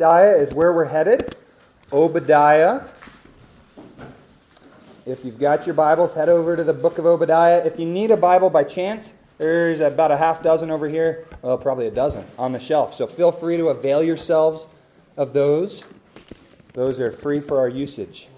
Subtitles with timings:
[0.00, 1.36] Obadiah is where we're headed.
[1.92, 2.84] Obadiah.
[5.04, 7.58] If you've got your Bibles, head over to the book of Obadiah.
[7.66, 11.26] If you need a Bible by chance, there's about a half dozen over here.
[11.42, 12.94] Well, probably a dozen on the shelf.
[12.94, 14.66] So feel free to avail yourselves
[15.18, 15.84] of those.
[16.72, 18.28] Those are free for our usage.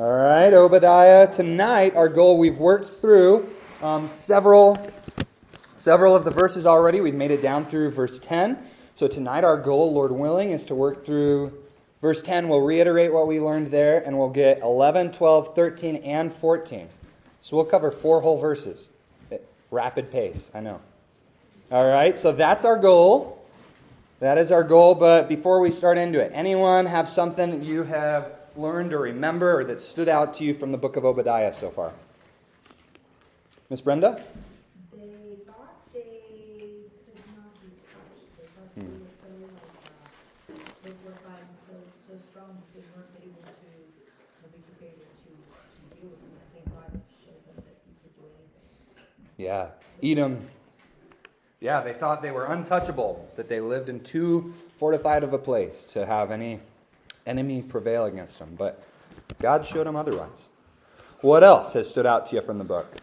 [0.00, 1.30] All right, Obadiah.
[1.30, 4.78] Tonight, our goal, we've worked through um, several,
[5.76, 7.02] several of the verses already.
[7.02, 8.56] We've made it down through verse 10.
[8.94, 11.52] So tonight, our goal, Lord willing, is to work through
[12.00, 12.48] verse 10.
[12.48, 16.88] We'll reiterate what we learned there, and we'll get 11, 12, 13, and 14.
[17.42, 18.88] So we'll cover four whole verses.
[19.70, 20.80] Rapid pace, I know.
[21.70, 23.44] All right, so that's our goal.
[24.20, 27.82] That is our goal, but before we start into it, anyone have something that you
[27.82, 31.54] have learned or remember or that stood out to you from the book of Obadiah
[31.54, 31.92] so far?
[33.68, 34.24] Miss Brenda?
[34.92, 35.06] They
[35.46, 36.00] thought they
[37.06, 38.26] could not be touched.
[38.36, 39.54] They thought they were so like,
[40.50, 41.74] uh, they were fighting so,
[42.08, 43.50] so strong that they weren't able to,
[44.42, 46.34] nobody was able to, to deal with them.
[46.34, 46.90] I think God
[47.22, 49.06] showed them that he could do anything.
[49.36, 49.78] Yeah.
[50.02, 50.48] Edom.
[51.60, 55.84] Yeah, they thought they were untouchable, that they lived in too fortified of a place
[55.92, 56.58] to have any
[57.26, 58.54] enemy prevail against him.
[58.56, 58.82] But
[59.38, 60.28] God showed him otherwise.
[61.20, 62.96] What else has stood out to you from the book?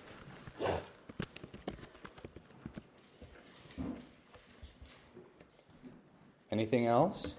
[6.52, 7.36] Anything else?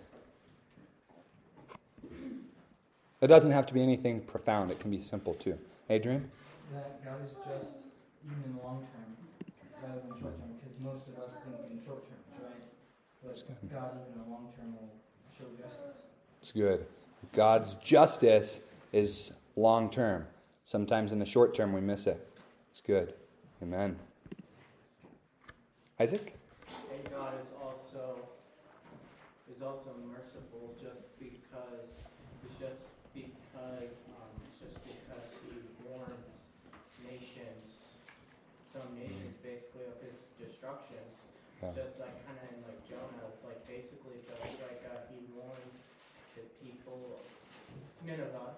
[3.21, 5.59] It doesn't have to be anything profound, it can be simple too.
[5.91, 6.31] Adrian?
[6.73, 7.75] That God is just
[8.25, 9.17] even in the long term
[9.83, 12.63] rather than short term, because most of us think in short terms, right?
[13.25, 14.95] But God, even in the long term, will
[15.37, 16.08] show justice.
[16.49, 16.87] It's good.
[17.37, 20.25] God's justice is long term.
[20.65, 22.27] Sometimes in the short term we miss it.
[22.71, 23.13] It's good.
[23.63, 24.01] Amen.
[26.01, 26.33] Isaac?
[26.89, 28.17] And God is also
[29.55, 31.93] is also merciful just because
[32.41, 32.81] it's just
[33.13, 35.53] because um, it's just because he
[35.85, 36.49] warns
[37.05, 37.93] nations
[38.73, 41.13] some nations basically of his destructions.
[41.61, 41.77] Yeah.
[41.77, 45.88] Just like kinda in like Jonah, like basically just like uh, he warns
[46.39, 48.55] the people of Nineveh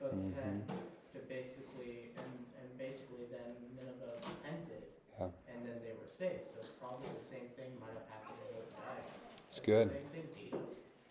[0.00, 0.34] but Mhm.
[0.36, 0.64] then
[1.12, 4.84] to basically and, and basically then Nineveh repented
[5.18, 5.26] Yeah.
[5.50, 6.46] and then they were saved.
[6.54, 9.02] So probably the same thing might have happened to Obadiah.
[9.48, 9.88] It's good.
[9.90, 10.62] Same thing to you.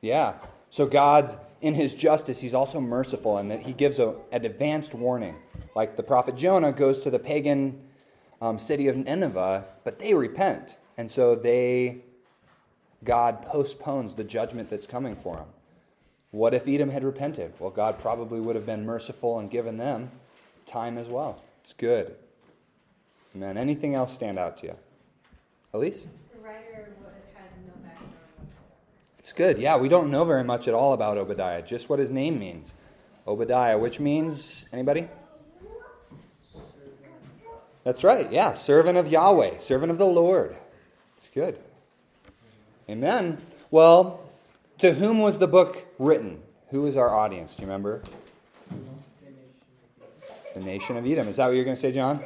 [0.02, 0.40] Yeah.
[0.70, 4.94] So God's in his justice, he's also merciful in that he gives a, an advanced
[4.94, 5.36] warning.
[5.76, 7.82] Like the prophet Jonah goes to the pagan
[8.42, 10.78] um, city of Nineveh, but they repent.
[10.98, 12.04] And so they
[13.04, 15.48] God postpones the judgment that's coming for them.
[16.38, 17.54] What if Edom had repented?
[17.58, 20.12] Well, God probably would have been merciful and given them
[20.68, 21.42] time as well.
[21.64, 22.16] It's good.
[23.36, 23.58] Amen.
[23.58, 24.76] Anything else stand out to you?
[25.74, 26.06] Elise?
[26.36, 28.14] The writer would have had no background.
[29.18, 29.58] It's good.
[29.58, 32.76] Yeah, we don't know very much at all about Obadiah, just what his name means.
[33.28, 35.10] Obadiah, which means anybody?
[37.84, 38.32] That's right.
[38.32, 40.56] Yeah, servant of Yahweh, servant of the Lord.
[41.16, 41.58] It's good.
[42.88, 43.40] Amen.
[43.72, 44.27] Well,
[44.80, 46.42] to whom was the book written?
[46.70, 47.56] Who is our audience?
[47.56, 48.04] Do you remember?
[50.54, 51.28] The nation of Edom.
[51.28, 52.24] Is that what you're going to say, John?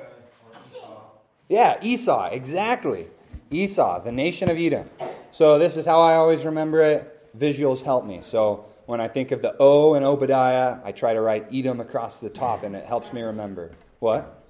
[1.49, 3.07] Yeah, Esau, exactly.
[3.51, 4.89] Esau, the nation of Edom.
[5.31, 7.37] So this is how I always remember it.
[7.37, 8.21] Visuals help me.
[8.21, 12.19] So when I think of the O in Obadiah, I try to write Edom across
[12.19, 13.71] the top, and it helps me remember.
[13.99, 14.45] What?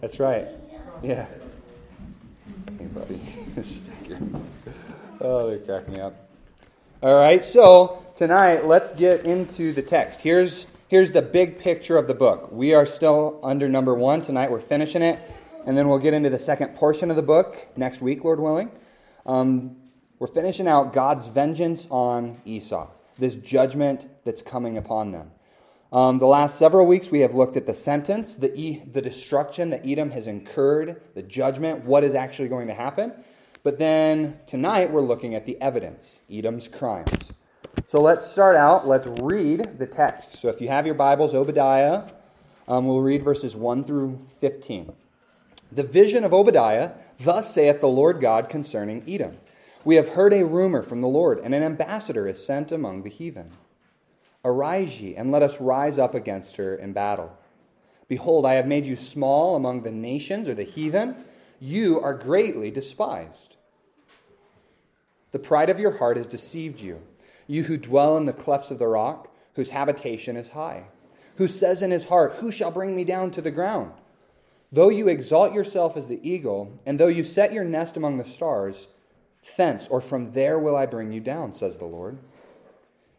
[0.00, 0.46] That's right.
[1.02, 1.26] Yeah.
[2.78, 3.20] Hey, buddy.
[5.20, 6.25] oh, they crack me up.
[7.02, 10.22] All right, so tonight let's get into the text.
[10.22, 12.50] Here's here's the big picture of the book.
[12.50, 14.50] We are still under number one tonight.
[14.50, 15.20] We're finishing it,
[15.66, 18.70] and then we'll get into the second portion of the book next week, Lord willing.
[19.26, 19.76] Um,
[20.18, 25.30] we're finishing out God's vengeance on Esau, this judgment that's coming upon them.
[25.92, 29.68] Um, the last several weeks, we have looked at the sentence, the, e- the destruction
[29.68, 33.12] that Edom has incurred, the judgment, what is actually going to happen.
[33.66, 37.32] But then tonight, we're looking at the evidence, Edom's crimes.
[37.88, 38.86] So let's start out.
[38.86, 40.40] Let's read the text.
[40.40, 42.04] So if you have your Bibles, Obadiah,
[42.68, 44.92] um, we'll read verses 1 through 15.
[45.72, 49.36] The vision of Obadiah, thus saith the Lord God concerning Edom.
[49.84, 53.10] We have heard a rumor from the Lord, and an ambassador is sent among the
[53.10, 53.50] heathen.
[54.44, 57.36] Arise ye, and let us rise up against her in battle.
[58.06, 61.16] Behold, I have made you small among the nations or the heathen.
[61.58, 63.55] You are greatly despised.
[65.36, 66.98] The pride of your heart has deceived you.
[67.46, 70.84] You who dwell in the clefts of the rock, whose habitation is high,
[71.34, 73.92] who says in his heart, Who shall bring me down to the ground?
[74.72, 78.24] Though you exalt yourself as the eagle, and though you set your nest among the
[78.24, 78.88] stars,
[79.58, 82.16] thence or from there will I bring you down, says the Lord.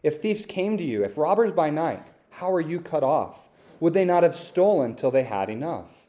[0.02, 3.48] If thieves came to you, if robbers by night, how are you cut off?
[3.80, 6.08] Would they not have stolen till they had enough?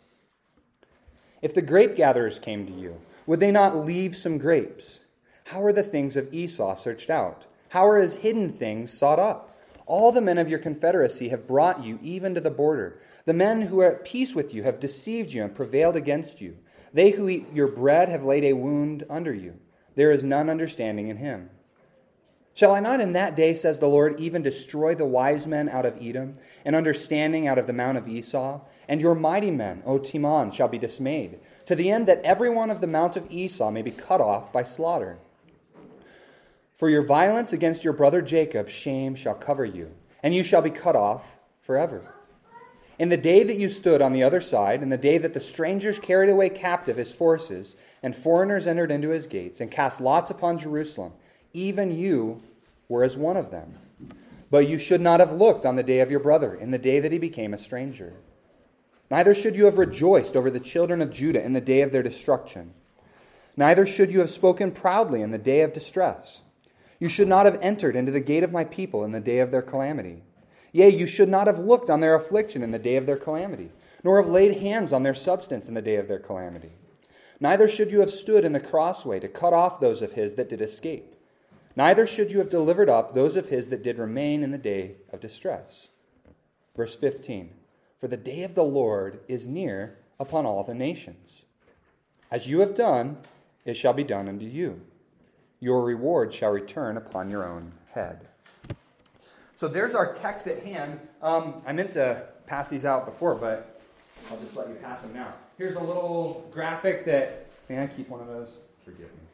[1.43, 5.01] If the grape gatherers came to you, would they not leave some grapes?
[5.49, 7.47] How are the things of Esau searched out?
[7.71, 9.57] How are his hidden things sought up?
[9.87, 12.99] All the men of your confederacy have brought you even to the border.
[13.25, 16.59] The men who are at peace with you have deceived you and prevailed against you.
[16.93, 19.55] They who eat your bread have laid a wound under you.
[19.95, 21.49] There is none understanding in him.
[22.53, 25.87] Shall I not in that day, says the Lord, even destroy the wise men out
[25.87, 26.37] of Edom,
[26.67, 28.61] and understanding out of the mount of Esau?
[28.87, 32.69] And your mighty men, O Teman, shall be dismayed, to the end that every one
[32.69, 35.17] of the mount of Esau may be cut off by slaughter.
[36.79, 39.91] For your violence against your brother Jacob, shame shall cover you,
[40.23, 42.15] and you shall be cut off forever.
[43.01, 45.41] In the day that you stood on the other side, in the day that the
[45.41, 50.31] strangers carried away captive his forces, and foreigners entered into his gates, and cast lots
[50.31, 51.13] upon Jerusalem,
[51.53, 52.41] even you
[52.89, 53.75] were as one of them.
[54.49, 57.01] But you should not have looked on the day of your brother, in the day
[57.01, 58.15] that he became a stranger.
[59.11, 62.05] Neither should you have rejoiced over the children of Judah in the day of their
[62.05, 62.73] destruction.
[63.57, 66.43] Neither should you have spoken proudly in the day of distress.
[66.99, 69.51] You should not have entered into the gate of my people in the day of
[69.51, 70.23] their calamity.
[70.73, 73.71] Yea, you should not have looked on their affliction in the day of their calamity,
[74.03, 76.73] nor have laid hands on their substance in the day of their calamity.
[77.41, 80.49] Neither should you have stood in the crossway to cut off those of his that
[80.49, 81.15] did escape.
[81.77, 84.97] Neither should you have delivered up those of his that did remain in the day
[85.13, 85.89] of distress.
[86.77, 87.51] Verse 15
[88.01, 91.45] For the day of the Lord is near upon all the nations.
[92.31, 93.19] As you have done,
[93.65, 94.81] it shall be done unto you
[95.61, 98.29] your reward shall return upon your own head.
[99.55, 101.01] So there's our text at hand.
[101.21, 103.81] Um, I meant to pass these out before, but
[104.31, 105.33] I'll just let you pass them now.
[105.57, 107.47] Here's a little graphic that.
[107.69, 108.49] May I keep one of those?
[108.85, 109.29] Forgive me.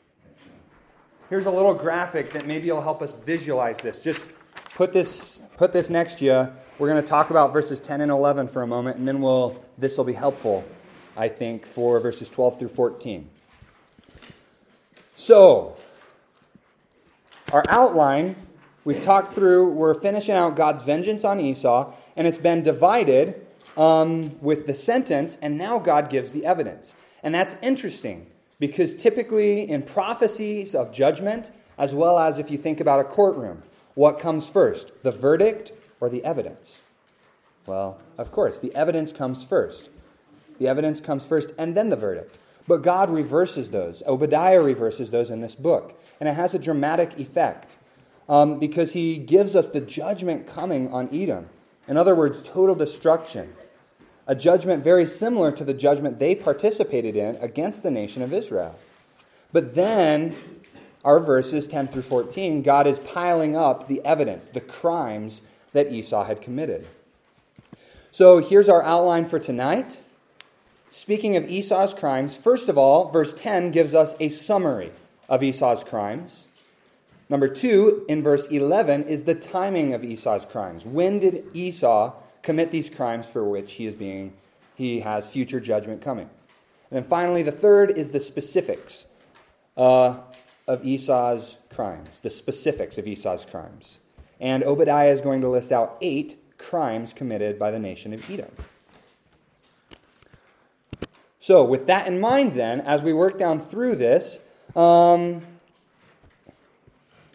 [1.31, 3.99] Here's a little graphic that maybe will help us visualize this.
[3.99, 4.27] Just
[4.75, 6.49] put this put this next to you.
[6.79, 9.63] We're going to talk about verses 10 and 11 for a moment, and then we'll
[9.79, 10.65] this will be helpful,
[11.17, 13.29] I think, for verses 12 through 14.
[15.17, 15.77] So,
[17.55, 18.35] our outline,
[18.85, 23.47] we've talked through, we're finishing out God's vengeance on Esau, and it's been divided
[23.77, 26.97] um, with the sentence, and now God gives the evidence.
[27.23, 28.27] And that's interesting
[28.59, 33.63] because typically in prophecies of judgment, as well as if you think about a courtroom,
[33.95, 36.83] what comes first, the verdict or the evidence?
[37.67, 39.91] Well, of course, the evidence comes first.
[40.59, 42.37] The evidence comes first and then the verdict.
[42.67, 44.03] But God reverses those.
[44.07, 46.01] Obadiah reverses those in this book.
[46.21, 47.77] And it has a dramatic effect
[48.29, 51.49] um, because he gives us the judgment coming on Edom.
[51.87, 53.55] In other words, total destruction.
[54.27, 58.75] A judgment very similar to the judgment they participated in against the nation of Israel.
[59.53, 60.35] But then,
[61.05, 65.43] our verses 10 through 14, God is piling up the evidence, the crimes
[65.75, 66.89] that Esau had committed.
[68.11, 69.99] So here's our outline for tonight.
[70.95, 74.93] Speaking of Esau's crimes, first of all, verse 10 gives us a summary
[75.29, 76.47] of Esau's crimes.
[77.29, 80.87] Number two, in verse 11, is the timing of Esau's crimes.
[80.87, 82.13] When did Esau
[82.43, 84.35] commit these crimes for which he is being
[84.77, 86.31] he has future judgment coming?
[86.93, 89.07] And then finally, the third is the specifics
[89.77, 90.19] uh,
[90.69, 92.21] of Esau's crimes.
[92.21, 93.99] The specifics of Esau's crimes.
[94.39, 98.53] And Obadiah is going to list out eight crimes committed by the nation of Edom.
[101.45, 104.41] So, with that in mind, then, as we work down through this,
[104.75, 105.43] um,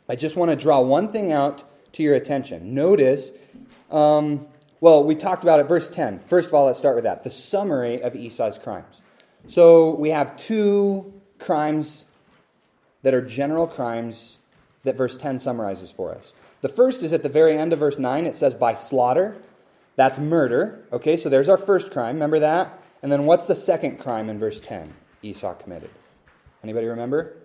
[0.09, 1.63] I just want to draw one thing out
[1.93, 2.73] to your attention.
[2.73, 3.31] Notice,
[3.91, 4.47] um,
[4.81, 6.21] well, we talked about it, verse 10.
[6.21, 9.03] First of all, let's start with that the summary of Esau's crimes.
[9.45, 12.07] So, we have two crimes
[13.03, 14.39] that are general crimes
[14.85, 16.33] that verse 10 summarizes for us.
[16.61, 19.37] The first is at the very end of verse 9, it says, by slaughter.
[19.97, 20.83] That's murder.
[20.91, 22.15] Okay, so there's our first crime.
[22.15, 22.75] Remember that?
[23.01, 25.89] And then what's the second crime in verse 10 Esau committed?
[26.63, 27.37] Anybody remember?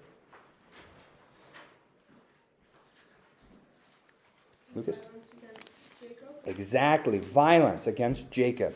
[4.75, 5.01] Lucas?
[6.47, 8.75] Exactly, violence against Jacob.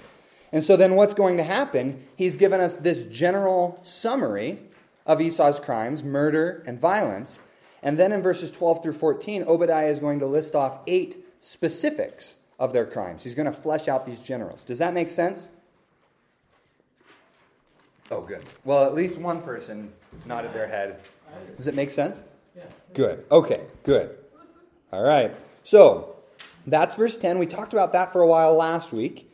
[0.52, 2.04] And so then what's going to happen?
[2.16, 4.60] He's given us this general summary
[5.04, 7.40] of Esau's crimes, murder and violence.
[7.82, 12.36] And then in verses 12 through 14, Obadiah is going to list off eight specifics
[12.58, 13.22] of their crimes.
[13.22, 14.64] He's going to flesh out these generals.
[14.64, 15.50] Does that make sense?
[18.10, 18.44] Oh, good.
[18.64, 19.92] Well, at least one person
[20.24, 21.00] nodded their head.
[21.56, 22.22] Does it make sense?
[22.56, 22.62] Yeah.
[22.94, 23.24] Good.
[23.30, 24.16] Okay, good.
[24.92, 25.38] All right.
[25.62, 26.16] So,
[26.66, 27.38] That's verse 10.
[27.38, 29.30] We talked about that for a while last week.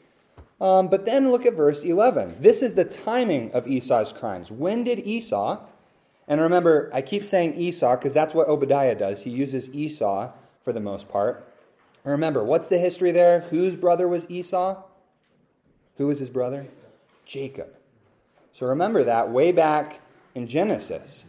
[0.60, 2.36] Um, but then look at verse 11.
[2.40, 4.50] This is the timing of Esau's crimes.
[4.50, 5.60] When did Esau,
[6.28, 9.22] and remember, I keep saying Esau because that's what Obadiah does.
[9.22, 11.52] He uses Esau for the most part.
[12.04, 13.40] Remember, what's the history there?
[13.50, 14.82] Whose brother was Esau?
[15.96, 16.66] Who was his brother?
[17.24, 17.68] Jacob.
[18.54, 20.00] So remember that way back
[20.37, 21.25] in Genesis.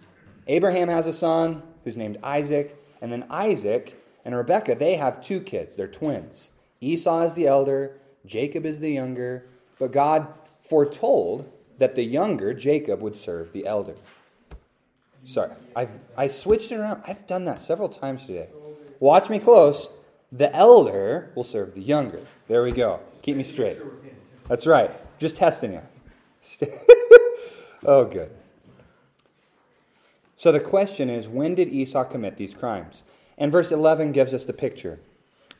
[0.45, 5.39] Abraham has a son who's named Isaac, and then Isaac and Rebekah, they have two
[5.39, 5.75] kids.
[5.75, 6.51] They're twins.
[6.81, 9.47] Esau is the elder, Jacob is the younger,
[9.79, 10.27] but God
[10.69, 13.95] foretold that the younger, Jacob, would serve the elder.
[15.23, 17.01] Sorry, I've I switched it around.
[17.07, 18.49] I've done that several times today.
[18.99, 19.89] Watch me close.
[20.31, 22.21] The elder will serve the younger.
[22.47, 22.99] There we go.
[23.23, 23.79] Keep me straight.
[24.47, 24.91] That's right.
[25.17, 25.81] Just testing you.
[27.85, 28.31] oh, good.
[30.37, 33.03] So the question is when did Esau commit these crimes?
[33.37, 34.99] And verse 11 gives us the picture.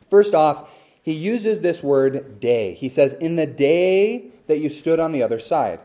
[0.10, 0.70] First off,
[1.02, 2.74] he uses this word day.
[2.74, 5.80] He says, In the day that you stood on the other side.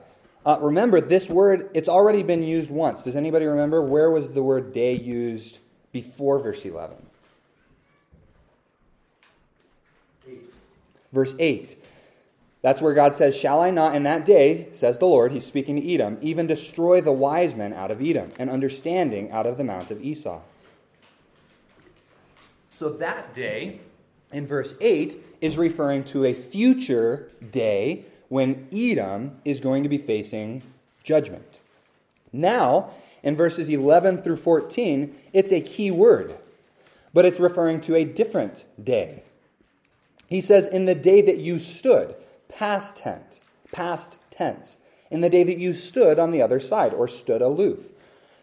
[0.47, 3.03] Uh, remember, this word, it's already been used once.
[3.03, 5.61] Does anybody remember where was the word day used
[5.93, 6.97] before verse 11?
[10.27, 10.55] Eight.
[11.13, 11.85] Verse 8.
[12.63, 15.77] That's where God says, Shall I not in that day, says the Lord, he's speaking
[15.77, 19.65] to Edom, even destroy the wise men out of Edom and understanding out of the
[19.65, 20.41] mount of Esau?
[22.71, 23.81] So that day,
[24.33, 29.99] in verse 8, is referring to a future day when Edom is going to be
[29.99, 30.63] facing
[31.03, 31.59] judgment.
[32.33, 32.91] Now,
[33.23, 36.37] in verses 11 through 14, it's a key word,
[37.13, 39.23] but it's referring to a different day.
[40.27, 42.15] He says, In the day that you stood,
[42.53, 43.41] past tense,
[43.73, 44.79] past tense,
[45.11, 47.91] in the day that you stood on the other side or stood aloof.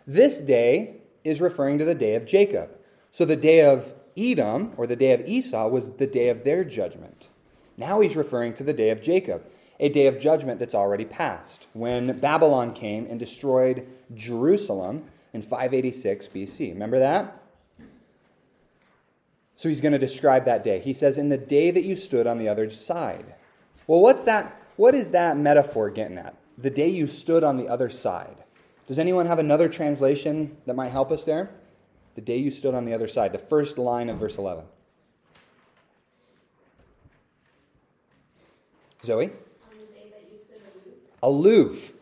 [0.05, 2.69] This day is referring to the day of Jacob.
[3.11, 6.63] So the day of Edom or the day of Esau was the day of their
[6.63, 7.29] judgment.
[7.77, 9.43] Now he's referring to the day of Jacob,
[9.79, 16.27] a day of judgment that's already passed, when Babylon came and destroyed Jerusalem in 586
[16.29, 16.73] BC.
[16.73, 17.43] Remember that?
[19.55, 20.79] So he's going to describe that day.
[20.79, 23.35] He says, In the day that you stood on the other side.
[23.87, 24.61] Well, what's that?
[24.75, 26.35] What is that metaphor getting at?
[26.57, 28.35] The day you stood on the other side.
[28.87, 31.49] Does anyone have another translation that might help us there?
[32.15, 33.31] The day you stood on the other side.
[33.31, 34.65] The first line of verse 11.
[39.03, 39.31] Zoe?
[41.21, 41.73] aloof.
[41.77, 41.93] Aloof.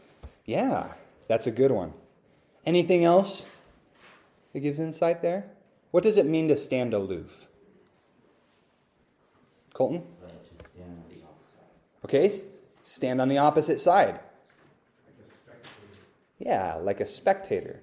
[0.46, 0.94] Yeah,
[1.28, 1.94] that's a good one.
[2.66, 3.46] Anything else
[4.54, 5.46] that gives insight there?
[5.92, 7.48] What does it mean to stand aloof?
[9.74, 10.04] Colton?
[12.06, 12.32] Okay,
[12.84, 14.20] stand on the opposite side.
[16.38, 17.82] yeah, like a spectator.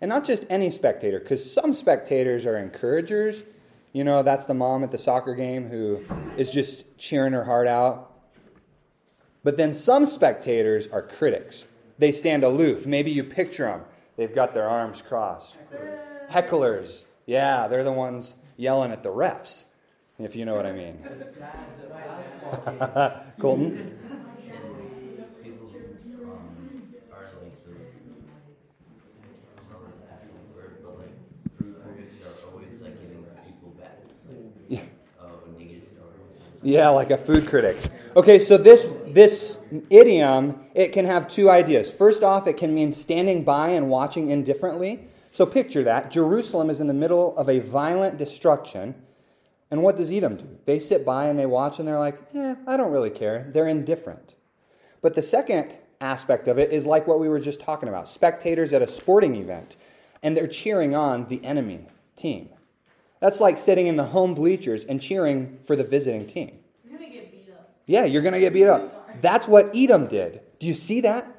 [0.00, 3.44] And not just any spectator, because some spectators are encouragers.
[3.92, 6.02] You know, that's the mom at the soccer game who
[6.36, 8.10] is just cheering her heart out.
[9.44, 11.68] But then some spectators are critics.
[11.98, 12.84] They stand aloof.
[12.84, 13.82] Maybe you picture them.
[14.16, 15.56] They've got their arms crossed.
[16.28, 17.04] Hecklers.
[17.26, 19.66] Yeah, they're the ones yelling at the refs,
[20.24, 20.98] if you know what I mean.
[23.40, 23.98] Colton?
[36.62, 37.76] Yeah, like a food critic.
[38.14, 39.58] Okay, so this this
[39.90, 41.90] idiom it can have two ideas.
[41.90, 45.08] First off, it can mean standing by and watching indifferently.
[45.32, 48.94] So picture that Jerusalem is in the middle of a violent destruction,
[49.72, 50.46] and what does Edom do?
[50.66, 53.66] They sit by and they watch and they're like, "Eh, I don't really care." They're
[53.66, 54.34] indifferent.
[55.00, 58.74] But the second aspect of it is like what we were just talking about: spectators
[58.74, 59.78] at a sporting event,
[60.22, 61.86] and they're cheering on the enemy
[62.16, 62.50] team.
[63.20, 66.58] That's like sitting in the home bleachers and cheering for the visiting team.
[66.84, 67.70] You're going to get beat up.
[67.86, 69.22] Yeah, you're going to get beat up.
[69.22, 70.42] That's what Edom did.
[70.58, 71.34] Do you see that?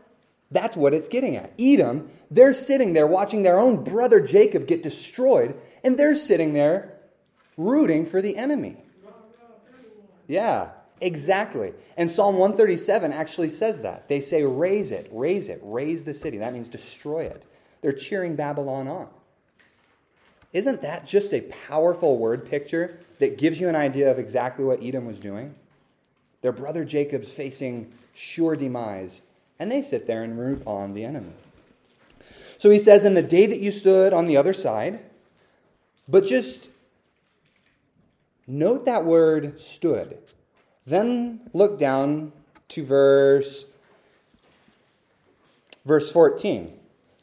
[0.50, 1.52] That's what it's getting at.
[1.60, 6.93] Edom, they're sitting there watching their own brother Jacob get destroyed, and they're sitting there
[7.58, 8.78] rooting for the enemy.
[10.28, 10.70] Yeah,
[11.02, 11.74] exactly.
[11.98, 14.08] And Psalm 137 actually says that.
[14.08, 16.38] They say, raze it, raze it, raze the city.
[16.38, 17.44] That means destroy it.
[17.82, 19.08] They're cheering Babylon on.
[20.54, 24.84] Isn't that just a powerful word picture that gives you an idea of exactly what
[24.84, 25.56] Edom was doing?
[26.42, 29.24] Their brother Jacob's facing sure demise,
[29.60, 31.34] and they sit there and root on the enemy.
[32.60, 35.00] So he says, In the day that you stood on the other side,
[36.08, 36.70] but just
[38.48, 40.18] note that word stood.
[40.86, 42.32] Then look down
[42.70, 43.66] to verse
[45.86, 46.74] verse 14.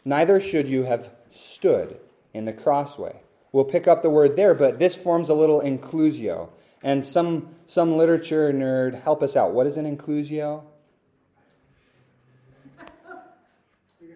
[0.05, 1.99] Neither should you have stood
[2.33, 3.21] in the crossway.
[3.53, 6.51] We'll pick up the word there, but this forms a little inclusio.
[6.83, 9.53] And some, some literature nerd, help us out.
[9.53, 10.63] What is an inclusio?
[14.01, 14.09] Did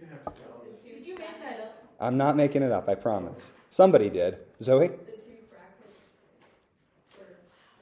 [1.05, 1.85] you make that up?
[2.01, 3.53] I'm not making it up, I promise.
[3.69, 4.39] Somebody did.
[4.63, 4.89] Zoe?
[4.89, 4.97] The two
[5.51, 5.99] brackets
[7.11, 7.35] for the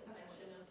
[0.04, 0.66] section of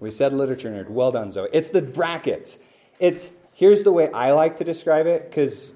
[0.00, 0.88] We said literature nerd.
[0.88, 1.48] Well done, Zoe.
[1.52, 2.58] It's the brackets.
[2.98, 5.72] It's here's the way I like to describe it because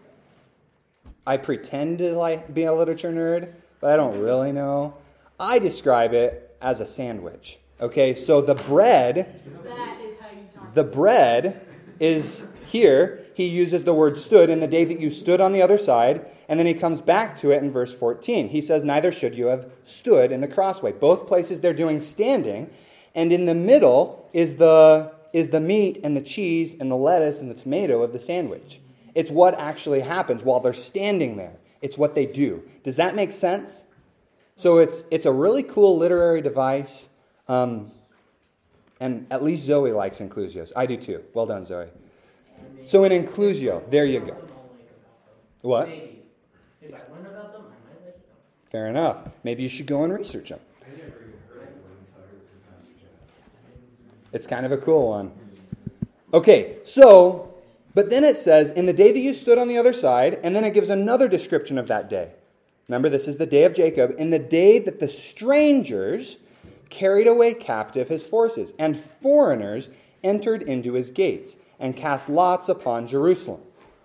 [1.26, 4.94] I pretend to like be a literature nerd, but I don't really know.
[5.38, 7.58] I describe it as a sandwich.
[7.80, 9.42] Okay, so the bread,
[10.74, 11.60] the bread
[12.00, 13.20] is here.
[13.34, 16.26] He uses the word stood in the day that you stood on the other side,
[16.48, 18.48] and then he comes back to it in verse 14.
[18.48, 20.92] He says, Neither should you have stood in the crossway.
[20.92, 22.70] Both places they're doing standing,
[23.14, 27.40] and in the middle is the, is the meat and the cheese and the lettuce
[27.40, 28.80] and the tomato of the sandwich.
[29.14, 32.62] It's what actually happens while they're standing there, it's what they do.
[32.83, 33.85] Does that make sense?
[34.56, 37.09] So it's, it's a really cool literary device.
[37.49, 37.92] Um,
[39.00, 40.73] and at least Zoe likes inclusios.
[40.75, 41.23] I do too.
[41.35, 41.88] Well done, Zoe.
[42.87, 44.26] So in inclusio, there you go.
[44.26, 45.35] I don't like about them.
[45.62, 45.88] What?
[45.88, 46.23] Maybe.
[46.80, 48.37] If I learn about them, I might like them.
[48.71, 49.28] Fair enough.
[49.42, 50.61] Maybe you should go and research them.
[54.34, 55.30] It's kind of a cool one.
[56.34, 57.54] Okay, so,
[57.94, 60.56] but then it says, in the day that you stood on the other side, and
[60.56, 62.32] then it gives another description of that day.
[62.88, 64.12] Remember, this is the day of Jacob.
[64.18, 66.38] In the day that the strangers
[66.90, 69.88] carried away captive his forces, and foreigners
[70.24, 73.60] entered into his gates, and cast lots upon Jerusalem.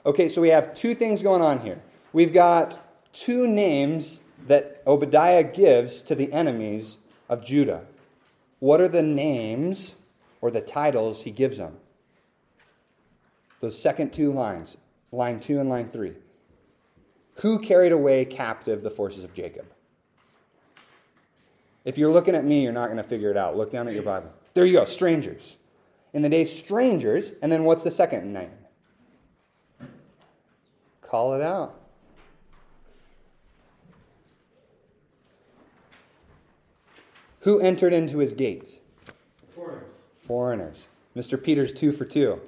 [0.05, 1.81] Okay, so we have two things going on here.
[2.13, 7.85] We've got two names that Obadiah gives to the enemies of Judah.
[8.59, 9.95] What are the names
[10.41, 11.77] or the titles he gives them?
[13.61, 14.77] Those second two lines,
[15.11, 16.13] line two and line three.
[17.35, 19.65] Who carried away captive the forces of Jacob?
[21.85, 23.55] If you're looking at me, you're not going to figure it out.
[23.55, 24.31] Look down at your Bible.
[24.53, 25.57] There you go, strangers.
[26.13, 28.51] In the day, strangers, and then what's the second name?
[31.01, 31.79] Call it out.
[37.41, 38.81] Who entered into his gates?
[39.55, 39.88] Foreigners.
[40.29, 40.85] Foreigners.
[41.17, 41.43] Mr.
[41.43, 42.39] Peters, two for two.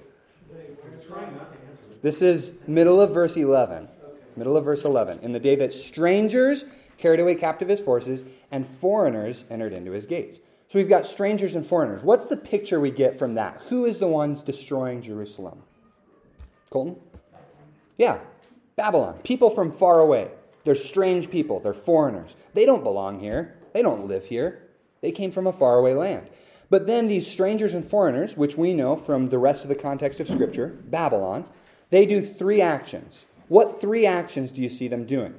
[0.52, 2.04] I'm trying not to answer it.
[2.04, 3.88] This is middle of verse 11.
[4.36, 5.22] Middle of verse 11.
[5.24, 6.64] In the day that strangers
[7.00, 10.38] carried away captive his forces and foreigners entered into his gates.
[10.68, 12.04] So we've got strangers and foreigners.
[12.04, 13.60] What's the picture we get from that?
[13.70, 15.64] Who is the ones destroying Jerusalem?
[16.70, 16.98] Colton?
[17.98, 18.20] Yeah,
[18.76, 19.18] Babylon.
[19.24, 20.30] People from far away.
[20.66, 21.60] They're strange people.
[21.60, 22.36] They're foreigners.
[22.54, 23.56] They don't belong here.
[23.74, 24.68] They don't live here.
[25.02, 26.30] They came from a faraway land.
[26.72, 30.22] But then these strangers and foreigners, which we know from the rest of the context
[30.22, 31.44] of Scripture, Babylon,
[31.90, 33.26] they do three actions.
[33.50, 35.36] What three actions do you see them doing?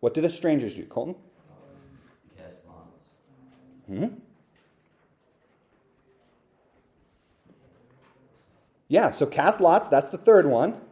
[0.00, 1.14] What do the strangers do, Colton?
[2.36, 3.00] Cast lots.
[3.86, 4.18] Hmm?
[8.88, 10.82] Yeah, so cast lots, that's the third one.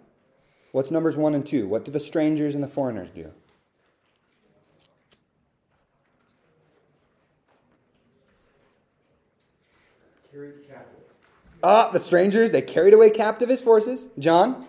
[0.72, 1.68] What's numbers one and two?
[1.68, 3.30] What do the strangers and the foreigners do?
[10.32, 11.04] Carried captive.
[11.62, 14.08] Ah, the strangers, they carried away captive his forces.
[14.18, 14.66] John?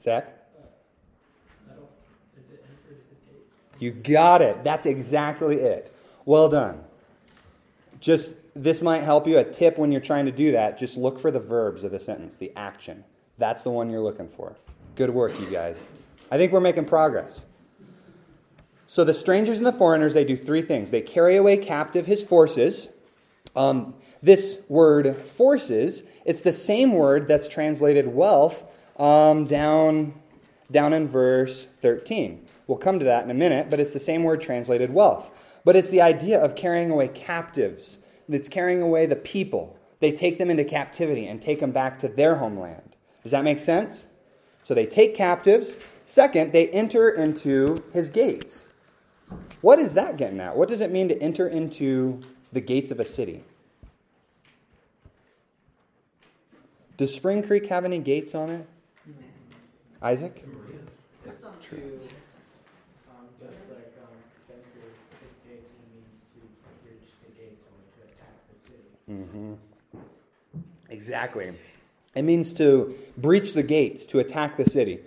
[0.00, 0.28] Zach?
[3.78, 4.62] You got it.
[4.62, 5.92] That's exactly it.
[6.24, 6.84] Well done.
[7.98, 9.38] Just this might help you.
[9.38, 11.98] A tip when you're trying to do that, just look for the verbs of the
[11.98, 13.02] sentence, the action.
[13.38, 14.54] That's the one you're looking for.
[14.94, 15.84] Good work, you guys.
[16.30, 17.44] I think we're making progress.
[18.86, 20.90] So the strangers and the foreigners, they do three things.
[20.90, 22.88] They carry away captive his forces.
[23.54, 28.64] Um, this word forces, it's the same word that's translated wealth
[28.98, 30.14] um, down,
[30.70, 32.46] down in verse 13.
[32.66, 35.30] We'll come to that in a minute, but it's the same word translated wealth.
[35.64, 37.98] But it's the idea of carrying away captives.
[38.28, 39.76] It's carrying away the people.
[40.00, 42.96] They take them into captivity and take them back to their homeland.
[43.22, 44.06] Does that make sense?
[44.64, 45.76] So they take captives.
[46.04, 48.64] Second, they enter into his gates.
[49.60, 50.56] What is that getting at?
[50.56, 52.20] What does it mean to enter into
[52.52, 53.42] the gates of a city?
[56.96, 58.66] Does Spring Creek have any gates on it?
[60.02, 60.44] Isaac?
[68.66, 68.82] City.
[69.10, 69.54] Mm-hmm.
[70.90, 71.52] Exactly.
[72.14, 75.00] It means to breach the gates, to attack the city.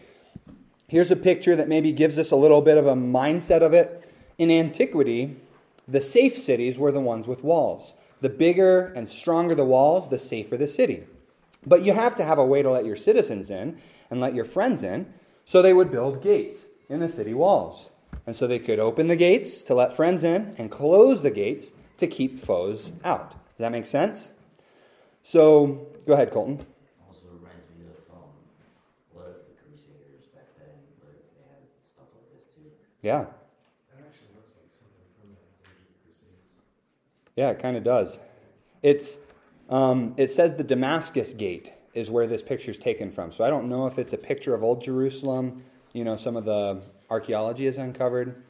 [0.87, 4.11] Here's a picture that maybe gives us a little bit of a mindset of it.
[4.37, 5.37] In antiquity,
[5.87, 7.93] the safe cities were the ones with walls.
[8.21, 11.03] The bigger and stronger the walls, the safer the city.
[11.65, 13.77] But you have to have a way to let your citizens in
[14.09, 15.11] and let your friends in,
[15.45, 17.89] so they would build gates in the city walls.
[18.27, 21.71] And so they could open the gates to let friends in and close the gates
[21.97, 23.31] to keep foes out.
[23.31, 24.31] Does that make sense?
[25.23, 26.65] So, go ahead, Colton.
[27.07, 28.29] Also reminds me of um,
[29.13, 30.69] a lot of the Crusaders back then.
[31.01, 32.69] where They had stuff like this too.
[33.01, 33.25] Yeah.
[33.89, 36.61] That actually looks like something from the Ancient Crusades.
[37.35, 38.19] Yeah, it kind of does.
[38.81, 39.19] It's
[39.69, 43.31] um, it says the Damascus Gate is where this picture is taken from.
[43.31, 45.63] So I don't know if it's a picture of old Jerusalem.
[45.93, 48.43] You know, some of the archaeology is uncovered.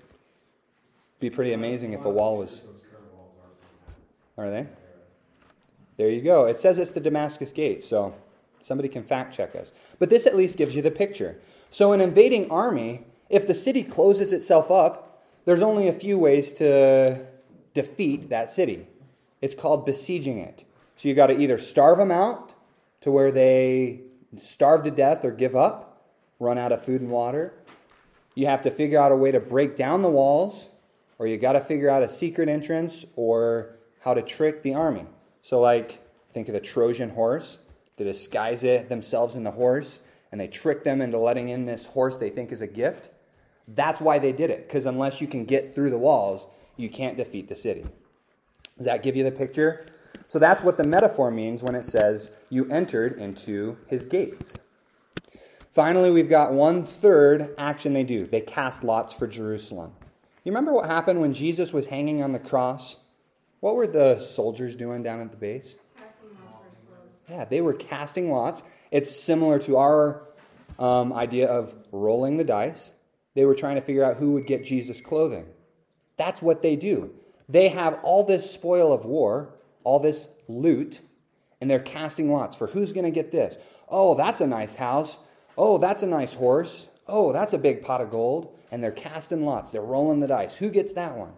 [1.19, 2.61] Be pretty amazing if a wall was.
[4.37, 4.67] Are they?
[5.97, 6.45] There you go.
[6.45, 8.13] It says it's the Damascus Gate, so
[8.61, 9.71] somebody can fact check us.
[9.97, 11.39] But this at least gives you the picture.
[11.71, 16.51] So, an invading army, if the city closes itself up, there's only a few ways
[16.53, 17.25] to
[17.75, 18.87] defeat that city.
[19.41, 20.65] It's called besieging it.
[20.95, 22.55] So, you got to either starve them out
[23.01, 24.01] to where they
[24.37, 26.01] starve to death or give up,
[26.39, 27.53] run out of food and water.
[28.33, 30.67] You have to figure out a way to break down the walls,
[31.19, 35.05] or you got to figure out a secret entrance or how to trick the army.
[35.41, 35.99] So, like,
[36.33, 37.59] think of the Trojan horse.
[37.97, 39.99] They disguise it themselves in the horse,
[40.31, 43.09] and they trick them into letting in this horse they think is a gift.
[43.67, 47.17] That's why they did it, because unless you can get through the walls, you can't
[47.17, 47.85] defeat the city.
[48.77, 49.85] Does that give you the picture?
[50.27, 54.53] So that's what the metaphor means when it says, You entered into his gates.
[55.73, 59.91] Finally, we've got one third action they do they cast lots for Jerusalem.
[60.43, 62.97] You remember what happened when Jesus was hanging on the cross?
[63.61, 65.75] What were the soldiers doing down at the base?
[65.97, 67.09] Casting lots for his clothes.
[67.29, 68.63] Yeah, they were casting lots.
[68.91, 70.27] It's similar to our
[70.77, 72.91] um, idea of rolling the dice.
[73.33, 75.45] They were trying to figure out who would get Jesus' clothing.
[76.17, 77.11] That's what they do.
[77.49, 79.49] They have all this spoil of war,
[79.83, 81.01] all this loot,
[81.61, 83.57] and they're casting lots for who's going to get this.
[83.89, 85.19] Oh, that's a nice house.
[85.57, 86.89] Oh, that's a nice horse.
[87.07, 88.57] Oh, that's a big pot of gold.
[88.71, 89.71] And they're casting lots.
[89.71, 90.55] They're rolling the dice.
[90.55, 91.31] Who gets that one?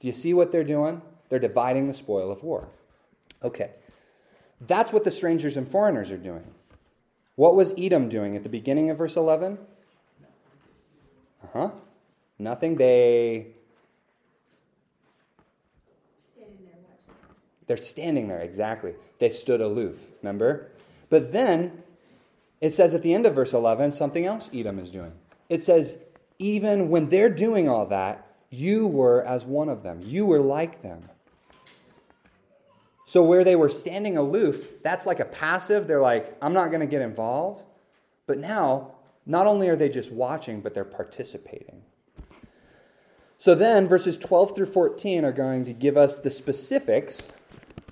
[0.00, 1.00] Do you see what they're doing?
[1.28, 2.68] They're dividing the spoil of war.
[3.42, 3.70] Okay.
[4.60, 6.44] That's what the strangers and foreigners are doing.
[7.34, 9.58] What was Edom doing at the beginning of verse 11?
[11.42, 11.70] Uh huh.
[12.38, 12.76] Nothing.
[12.76, 13.48] They
[16.34, 17.34] Standing there watching.
[17.66, 18.94] They're standing there exactly.
[19.18, 20.00] They stood aloof.
[20.22, 20.68] Remember?
[21.10, 21.82] But then
[22.60, 25.12] it says at the end of verse 11 something else Edom is doing.
[25.48, 25.96] It says
[26.38, 30.00] even when they're doing all that, you were as one of them.
[30.04, 31.02] You were like them.
[33.06, 35.86] So where they were standing aloof, that's like a passive.
[35.86, 37.62] They're like, I'm not going to get involved.
[38.26, 38.92] But now,
[39.24, 41.82] not only are they just watching, but they're participating.
[43.38, 47.22] So then, verses 12 through 14 are going to give us the specifics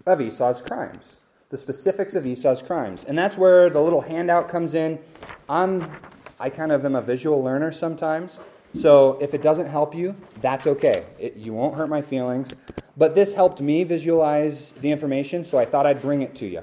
[0.07, 1.17] of Esau's crimes.
[1.51, 3.05] The specifics of Esau's crimes.
[3.05, 4.99] And that's where the little handout comes in.
[5.49, 5.91] I'm,
[6.41, 8.39] I kind of am a visual learner sometimes.
[8.75, 11.05] So if it doesn't help you, that's okay.
[11.19, 12.55] It, you won't hurt my feelings.
[12.97, 16.63] But this helped me visualize the information, so I thought I'd bring it to you.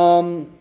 [0.00, 0.52] Um,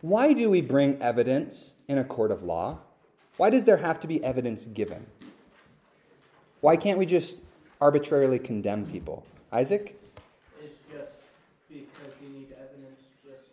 [0.00, 2.78] why do we bring evidence in a court of law?
[3.36, 5.06] Why does there have to be evidence given?
[6.60, 7.36] Why can't we just
[7.82, 9.26] arbitrarily condemn people?
[9.50, 9.98] Isaac?
[10.62, 11.18] It's just
[11.68, 13.50] because you need evidence, just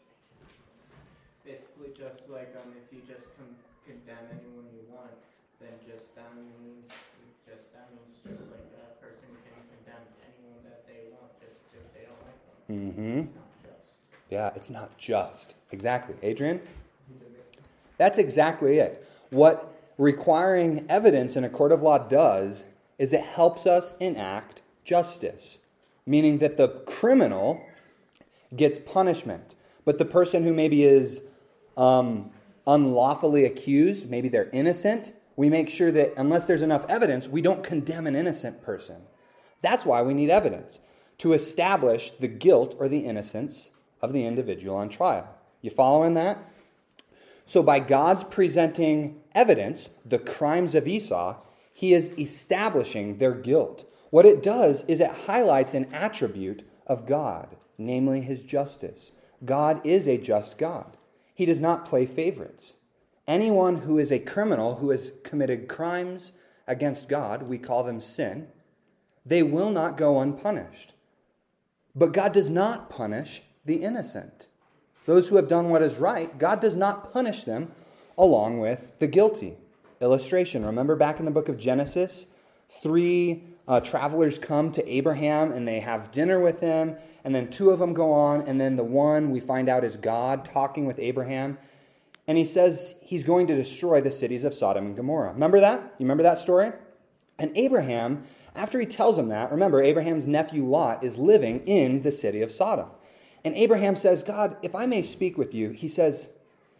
[1.44, 3.58] basically just like um, if you just con-
[3.90, 5.18] condemn anyone you want,
[5.60, 6.94] then just that means
[7.42, 11.90] just that means just like a person can condemn anyone that they want just because
[11.98, 12.70] they don't like them.
[12.70, 13.34] Mm-hmm.
[13.66, 13.90] It's.
[14.30, 15.56] Yeah, it's not just.
[15.72, 16.14] Exactly.
[16.22, 16.62] Adrian?
[17.98, 19.10] That's exactly it.
[19.32, 22.64] What requiring evidence in a court of law does
[23.00, 25.58] is it helps us enact justice,
[26.06, 27.66] meaning that the criminal
[28.56, 31.24] gets punishment, but the person who maybe is
[31.78, 32.30] um,
[32.68, 37.64] unlawfully accused, maybe they're innocent, we make sure that unless there's enough evidence, we don't
[37.64, 38.98] condemn an innocent person.
[39.62, 40.82] That's why we need evidence
[41.20, 43.70] to establish the guilt or the innocence
[44.02, 45.28] of the individual on trial.
[45.62, 46.38] You following that?
[47.46, 51.38] So, by God's presenting evidence, the crimes of Esau,
[51.80, 53.90] he is establishing their guilt.
[54.10, 59.14] What it does is it highlights an attribute of God, namely his justice.
[59.46, 60.98] God is a just God,
[61.34, 62.74] he does not play favorites.
[63.26, 66.34] Anyone who is a criminal who has committed crimes
[66.68, 68.50] against God, we call them sin,
[69.26, 70.96] they will not go unpunished.
[71.96, 74.48] But God does not punish the innocent.
[75.06, 77.72] Those who have done what is right, God does not punish them
[78.18, 79.56] along with the guilty.
[80.02, 82.28] Illustration remember back in the book of Genesis,
[82.70, 87.70] three uh, travelers come to Abraham and they have dinner with him, and then two
[87.70, 91.00] of them go on, and then the one we find out is God talking with
[91.00, 91.58] Abraham.
[92.28, 95.34] and he says he's going to destroy the cities of Sodom and Gomorrah.
[95.34, 95.80] Remember that?
[95.98, 96.72] You remember that story?
[97.40, 98.24] And Abraham,
[98.56, 102.52] after he tells him that, remember, Abraham's nephew Lot is living in the city of
[102.52, 102.90] Sodom.
[103.44, 106.30] And Abraham says, God, if I may speak with you, he says,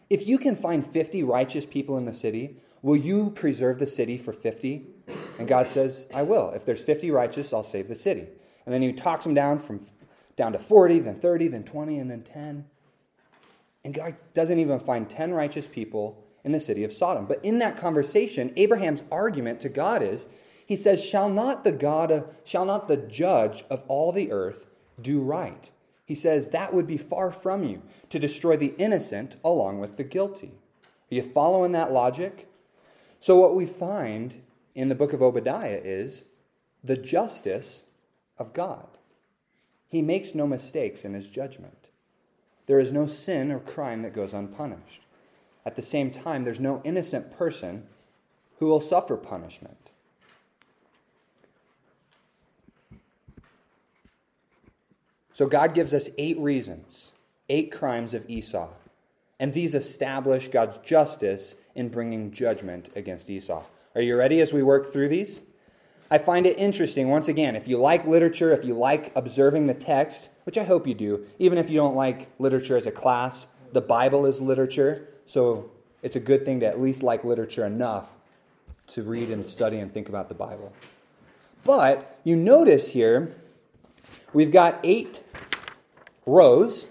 [0.10, 4.18] if you can find 50 righteous people in the city, will you preserve the city
[4.18, 4.86] for 50?
[5.38, 6.52] And God says, I will.
[6.52, 8.28] If there's 50 righteous, I'll save the city.
[8.66, 9.86] And then he talks them down from
[10.36, 12.66] down to 40, then 30, then 20, and then 10.
[13.84, 17.26] And God doesn't even find 10 righteous people in the city of Sodom.
[17.26, 20.28] But in that conversation, Abraham's argument to God is
[20.66, 24.68] he says, Shall not the God of, shall not the judge of all the earth
[25.02, 25.70] do right?
[26.06, 30.04] He says, That would be far from you to destroy the innocent along with the
[30.04, 30.52] guilty.
[31.12, 32.49] Are you following that logic?
[33.20, 34.42] So, what we find
[34.76, 36.24] in the book of Obadiah is
[36.84, 37.84] the justice
[38.38, 38.88] of God.
[39.90, 41.90] He makes no mistakes in his judgment.
[42.68, 45.02] There is no sin or crime that goes unpunished.
[45.66, 47.88] At the same time, there's no innocent person
[48.60, 49.90] who will suffer punishment.
[55.34, 57.12] So God gives us eight reasons,
[57.48, 58.70] eight crimes of Esau.
[59.40, 63.64] And these establish God's justice in bringing judgment against Esau.
[63.96, 65.42] Are you ready as we work through these?
[66.12, 69.76] I find it interesting, once again, if you like literature, if you like observing the
[69.76, 73.48] text, which I hope you do, even if you don't like literature as a class,
[73.74, 75.70] the Bible is literature, so
[76.02, 78.08] it's a good thing to at least like literature enough
[78.88, 80.74] to read and study and think about the Bible.
[81.64, 83.36] But you notice here,
[84.34, 85.22] we've got eight
[86.26, 86.88] rows.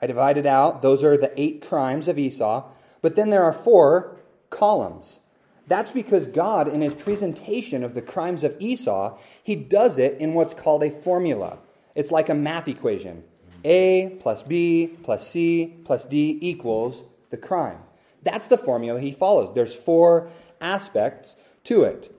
[0.00, 2.68] I divided out, those are the eight crimes of Esau.
[3.02, 4.16] But then there are four
[4.50, 5.20] columns.
[5.68, 10.34] That's because God, in his presentation of the crimes of Esau, he does it in
[10.34, 11.58] what's called a formula.
[11.94, 13.24] It's like a math equation
[13.64, 17.78] A plus B plus C plus D equals the crime.
[18.22, 19.54] That's the formula he follows.
[19.54, 20.28] There's four
[20.60, 22.12] aspects to it.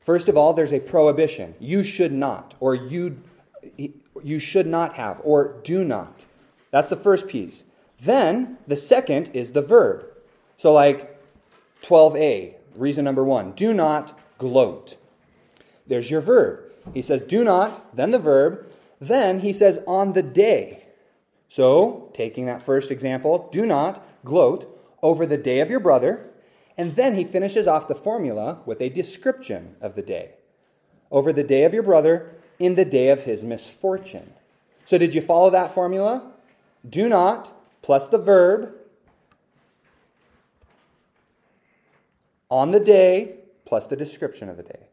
[0.00, 1.54] First of all, there's a prohibition.
[1.60, 3.18] You should not, or you,
[4.22, 6.24] you should not have, or do not.
[6.72, 7.62] That's the first piece.
[8.00, 10.04] Then the second is the verb.
[10.56, 11.20] So, like
[11.82, 14.96] 12a, Reason number one do not gloat.
[15.86, 16.60] There's your verb.
[16.94, 18.66] He says, do not, then the verb.
[19.00, 20.84] Then he says, on the day.
[21.48, 24.68] So, taking that first example, do not gloat
[25.02, 26.30] over the day of your brother.
[26.78, 30.30] And then he finishes off the formula with a description of the day.
[31.10, 34.32] Over the day of your brother, in the day of his misfortune.
[34.84, 36.31] So, did you follow that formula?
[36.88, 38.74] Do not plus the verb
[42.50, 44.86] on the day plus the description of the day.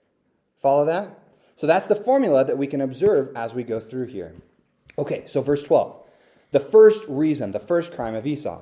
[0.55, 1.19] Follow that?
[1.57, 4.33] So that's the formula that we can observe as we go through here.
[4.97, 5.95] Okay, so verse 12.
[6.51, 8.61] The first reason, the first crime of Esau.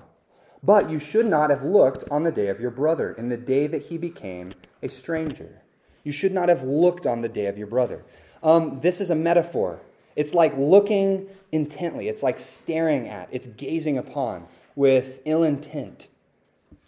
[0.64, 3.68] But you should not have looked on the day of your brother, in the day
[3.68, 5.62] that he became a stranger.
[6.04, 8.04] You should not have looked on the day of your brother.
[8.42, 9.82] Um, this is a metaphor.
[10.18, 16.08] It's like looking intently, it's like staring at, it's gazing upon with ill intent.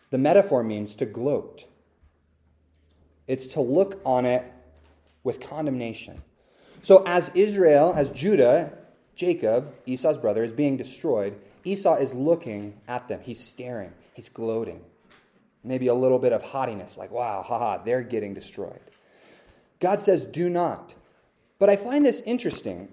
[0.10, 1.66] The metaphor means to gloat.
[3.28, 4.52] It's to look on it
[5.24, 6.24] with condemnation.
[6.82, 8.74] So, as Israel, as Judah,
[9.16, 13.20] Jacob, Esau's brother, is being destroyed, Esau is looking at them.
[13.22, 14.82] He's staring, he's gloating.
[15.64, 18.80] Maybe a little bit of haughtiness, like, wow, haha, they're getting destroyed.
[19.80, 20.96] God says, do not.
[21.60, 22.90] But I find this interesting.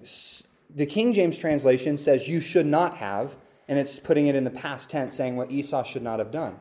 [0.75, 3.37] The King James translation says, you should not have,
[3.69, 6.59] and it's putting it in the past tense, saying what Esau should not have done.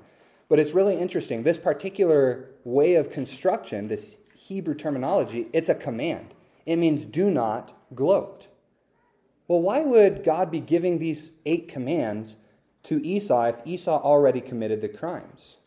[0.47, 1.41] But it's really interesting.
[1.41, 6.35] This particular way of construction, this Hebrew terminology, it's a command.
[6.67, 8.47] It means do not gloat.
[9.47, 12.37] Well, why would God be giving these eight commands
[12.83, 15.57] to Esau if Esau already committed the crimes?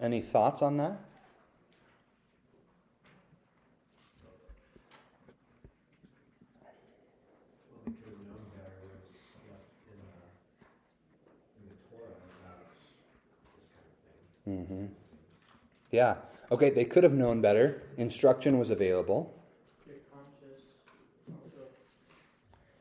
[0.00, 0.98] Any thoughts on that?
[14.50, 14.86] Mm-hmm.
[15.92, 16.16] Yeah.
[16.50, 17.82] Okay, they could have known better.
[17.96, 19.32] Instruction was available.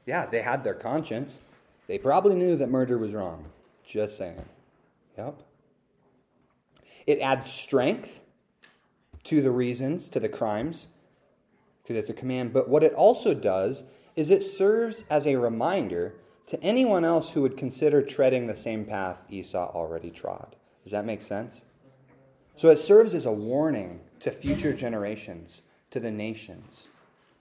[0.06, 1.40] Yeah, they had their conscience.
[1.88, 3.46] They probably knew that murder was wrong.
[3.86, 4.44] Just saying.
[5.18, 5.44] Yep.
[7.06, 8.22] It adds strength
[9.26, 10.88] to the reasons, to the crimes,
[11.84, 12.54] because it's a command.
[12.54, 13.84] But what it also does
[14.16, 16.16] is it serves as a reminder
[16.48, 20.56] to anyone else who would consider treading the same path Esau already trod.
[20.84, 21.64] Does that make sense?
[22.56, 25.62] So it serves as a warning to future generations,
[25.92, 26.88] to the nations.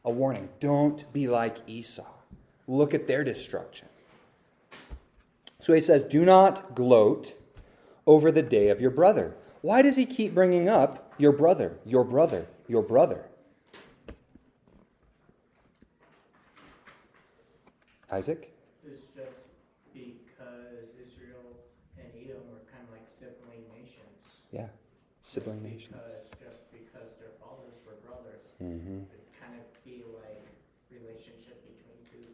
[0.04, 2.06] A warning don't be like Esau.
[2.66, 3.88] Look at their destruction.
[5.60, 7.34] So he says, Do not gloat
[8.06, 9.34] over the day of your brother.
[9.60, 13.24] Why does he keep bringing up your brother, your brother, your brother?
[18.10, 18.54] Isaac?
[18.86, 19.42] It's just
[19.92, 21.58] because Israel
[21.98, 24.22] and Edom were kind of like sibling nations.
[24.52, 24.68] Yeah,
[25.22, 25.98] sibling nations.
[25.98, 29.06] Because, just because their fathers were brothers, Mm-hmm.
[29.06, 30.42] it'd kind of be like
[30.90, 32.26] relationship between two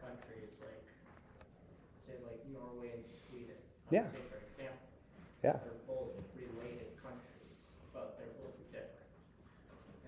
[0.00, 0.84] countries, like,
[2.06, 3.56] say like Norway and Sweden.
[3.88, 4.08] I'll Yeah.
[4.08, 4.88] Say for example.
[5.44, 5.56] Yeah.
[5.60, 7.56] They're both related countries,
[7.92, 9.08] but they're both different.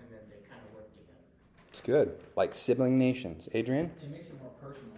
[0.01, 1.21] And then they kind of work together.
[1.69, 2.17] It's good.
[2.35, 3.49] Like sibling nations.
[3.53, 3.91] Adrian?
[4.01, 4.97] It makes it more personal.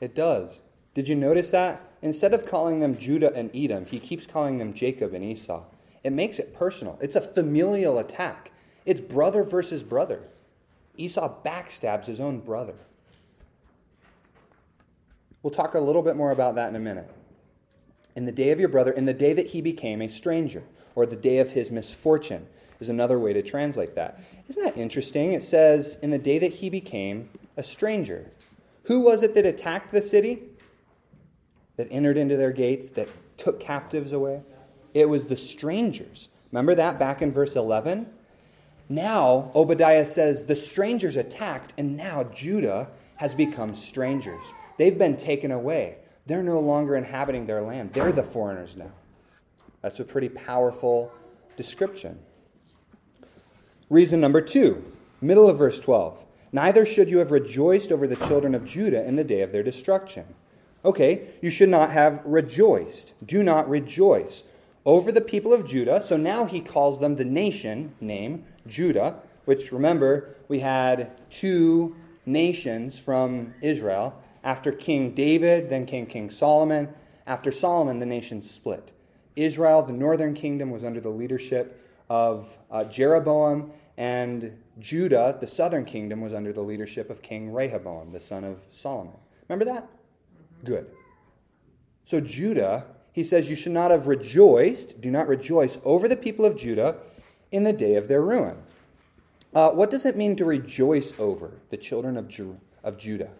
[0.00, 0.60] It does.
[0.98, 1.80] Did you notice that?
[2.02, 5.62] Instead of calling them Judah and Edom, he keeps calling them Jacob and Esau.
[6.02, 6.98] It makes it personal.
[7.00, 8.50] It's a familial attack.
[8.84, 10.24] It's brother versus brother.
[10.96, 12.74] Esau backstabs his own brother.
[15.44, 17.08] We'll talk a little bit more about that in a minute.
[18.16, 20.64] In the day of your brother, in the day that he became a stranger,
[20.96, 22.44] or the day of his misfortune,
[22.80, 24.18] is another way to translate that.
[24.48, 25.30] Isn't that interesting?
[25.30, 28.32] It says, in the day that he became a stranger.
[28.86, 30.42] Who was it that attacked the city?
[31.78, 34.42] That entered into their gates, that took captives away?
[34.92, 36.28] It was the strangers.
[36.52, 38.06] Remember that back in verse 11?
[38.88, 44.44] Now, Obadiah says the strangers attacked, and now Judah has become strangers.
[44.76, 45.98] They've been taken away.
[46.26, 47.92] They're no longer inhabiting their land.
[47.94, 48.92] They're the foreigners now.
[49.80, 51.12] That's a pretty powerful
[51.56, 52.18] description.
[53.88, 54.84] Reason number two,
[55.20, 56.18] middle of verse 12.
[56.52, 59.62] Neither should you have rejoiced over the children of Judah in the day of their
[59.62, 60.24] destruction.
[60.84, 63.14] Okay, you should not have rejoiced.
[63.24, 64.44] Do not rejoice
[64.86, 66.02] over the people of Judah.
[66.02, 72.98] So now he calls them the nation name, Judah, which remember, we had two nations
[72.98, 74.14] from Israel.
[74.44, 76.88] After King David, then came King Solomon.
[77.26, 78.92] After Solomon, the nation split.
[79.36, 85.84] Israel, the northern kingdom, was under the leadership of uh, Jeroboam, and Judah, the southern
[85.84, 89.14] kingdom, was under the leadership of King Rehoboam, the son of Solomon.
[89.48, 89.88] Remember that?
[90.64, 90.86] Good.
[92.04, 96.44] So, Judah, he says, You should not have rejoiced, do not rejoice over the people
[96.44, 96.96] of Judah
[97.50, 98.56] in the day of their ruin.
[99.54, 103.30] Uh, what does it mean to rejoice over the children of, Ju- of Judah?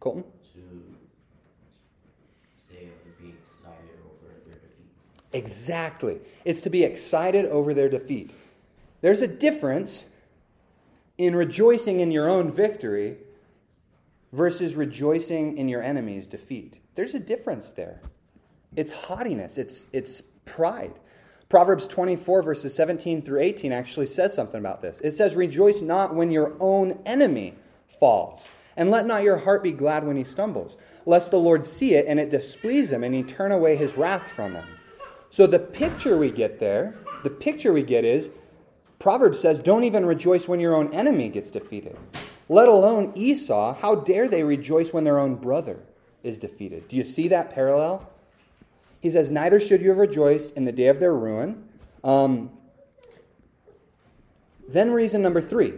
[0.00, 0.24] Colton?
[0.54, 0.60] To
[2.68, 4.88] say to be excited over their defeat.
[5.32, 6.20] Exactly.
[6.44, 8.30] It's to be excited over their defeat.
[9.02, 10.06] There's a difference
[11.18, 13.16] in rejoicing in your own victory
[14.32, 16.80] versus rejoicing in your enemy's defeat.
[16.94, 18.00] There's a difference there.
[18.74, 20.92] It's haughtiness, it's, it's pride.
[21.48, 25.00] Proverbs 24, verses 17 through 18, actually says something about this.
[25.00, 27.54] It says, Rejoice not when your own enemy
[28.00, 31.94] falls, and let not your heart be glad when he stumbles, lest the Lord see
[31.94, 34.66] it and it displease him, and he turn away his wrath from him.
[35.30, 38.30] So the picture we get there, the picture we get is
[38.98, 41.96] Proverbs says, Don't even rejoice when your own enemy gets defeated,
[42.48, 43.74] let alone Esau.
[43.74, 45.80] How dare they rejoice when their own brother
[46.22, 46.88] is defeated?
[46.88, 48.08] Do you see that parallel?
[49.00, 51.68] He says, Neither should you have rejoiced in the day of their ruin.
[52.02, 52.50] Um,
[54.68, 55.74] then, reason number three,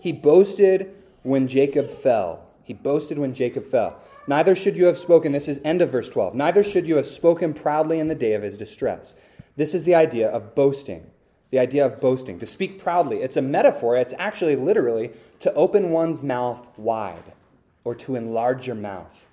[0.00, 2.46] he boasted when Jacob fell.
[2.64, 4.00] He boasted when Jacob fell.
[4.26, 6.34] Neither should you have spoken, this is end of verse 12.
[6.34, 9.14] Neither should you have spoken proudly in the day of his distress.
[9.56, 11.06] This is the idea of boasting.
[11.50, 12.38] The idea of boasting.
[12.40, 13.22] To speak proudly.
[13.22, 13.96] It's a metaphor.
[13.96, 17.32] It's actually literally to open one's mouth wide
[17.84, 19.26] or to enlarge your mouth.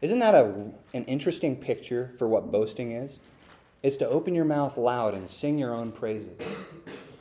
[0.00, 0.44] Isn't that a,
[0.92, 3.20] an interesting picture for what boasting is?
[3.82, 6.40] It's to open your mouth loud and sing your own praises.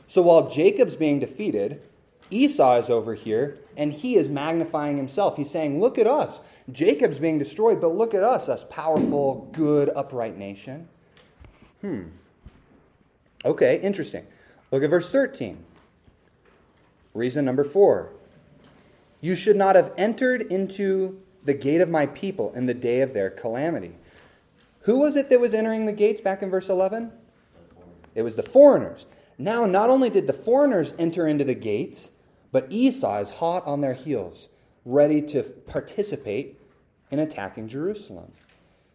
[0.07, 1.81] So while Jacob's being defeated,
[2.29, 5.35] Esau is over here and he is magnifying himself.
[5.35, 6.41] He's saying, Look at us.
[6.71, 10.87] Jacob's being destroyed, but look at us, us powerful, good, upright nation.
[11.81, 12.03] Hmm.
[13.43, 14.25] Okay, interesting.
[14.71, 15.57] Look at verse 13.
[17.13, 18.11] Reason number four
[19.21, 23.13] You should not have entered into the gate of my people in the day of
[23.13, 23.95] their calamity.
[24.81, 27.11] Who was it that was entering the gates back in verse 11?
[28.15, 29.05] It was the foreigners.
[29.37, 32.09] Now, not only did the foreigners enter into the gates,
[32.51, 34.49] but Esau is hot on their heels,
[34.85, 36.59] ready to participate
[37.09, 38.31] in attacking Jerusalem.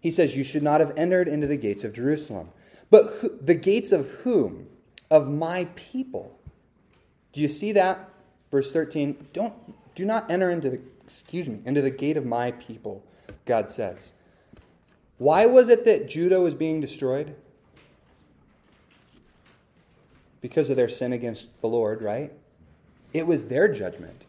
[0.01, 2.51] He says, You should not have entered into the gates of Jerusalem.
[2.91, 4.69] But who, the gates of whom?
[5.11, 6.38] Of my people.
[7.39, 8.09] Do you see that?
[8.51, 9.29] Verse 13.
[9.33, 9.55] Don't
[9.95, 13.01] do not enter into the excuse me, into the gate of my people,
[13.47, 14.11] God says.
[15.19, 17.37] Why was it that Judah was being destroyed?
[20.41, 22.33] Because of their sin against the Lord, right?
[23.13, 24.23] It was their judgment.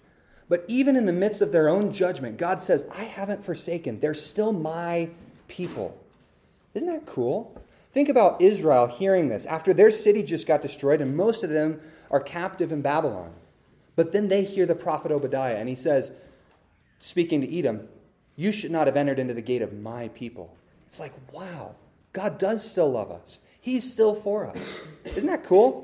[0.47, 4.01] But even in the midst of their own judgment, God says, I haven't forsaken.
[4.01, 5.09] They're still my
[5.47, 5.99] people.
[6.75, 7.59] Isn't that cool?
[7.99, 11.81] Think about Israel hearing this after their city just got destroyed, and most of them
[12.09, 13.33] are captive in Babylon.
[13.97, 16.09] But then they hear the prophet Obadiah, and he says,
[16.99, 17.89] speaking to Edom,
[18.37, 20.55] You should not have entered into the gate of my people.
[20.87, 21.75] It's like, wow,
[22.13, 23.39] God does still love us.
[23.59, 24.57] He's still for us.
[25.03, 25.83] Isn't that cool?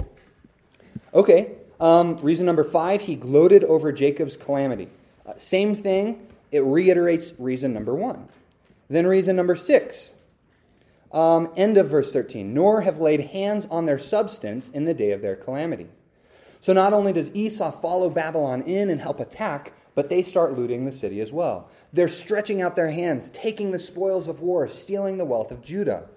[1.13, 1.51] Okay,
[1.81, 4.87] um, reason number five, he gloated over Jacob's calamity.
[5.25, 8.29] Uh, same thing, it reiterates reason number one.
[8.89, 10.13] Then reason number six,
[11.11, 15.11] um, end of verse 13, nor have laid hands on their substance in the day
[15.11, 15.87] of their calamity.
[16.61, 20.83] So not only does Esau follow Babylon in and help attack, but they start looting
[20.83, 21.69] the city as well.
[21.93, 26.09] They're stretching out their hands, taking the spoils of war, stealing the wealth of Judah.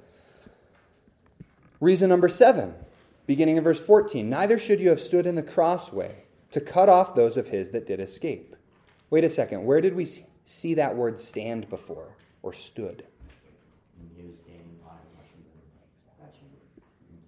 [1.81, 2.75] Reason number seven,
[3.27, 7.15] beginning in verse 14 Neither should you have stood in the crossway to cut off
[7.15, 8.57] those of his that did escape.
[9.11, 10.09] Wait a second, where did we
[10.45, 13.05] see that word stand before or stood
[14.29, 15.65] was standing by watching them,
[16.21, 16.53] watching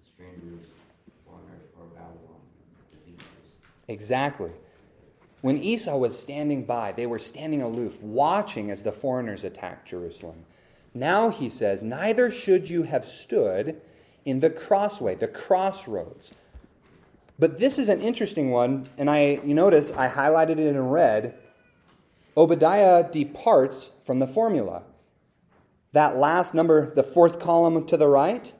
[0.05, 0.69] strangers,
[1.25, 2.45] foreigners, or Babylon
[2.91, 3.19] defeat
[3.91, 4.51] Exactly.
[5.41, 10.45] When Esau was standing by, they were standing aloof, watching as the foreigners attacked Jerusalem.
[10.93, 13.81] Now he says, Neither should you have stood
[14.23, 16.31] in the crossway, the crossroads.
[17.37, 21.35] But this is an interesting one, and I you notice I highlighted it in red.
[22.37, 24.83] Obadiah departs from the formula.
[25.91, 28.53] That last number, the fourth column to the right,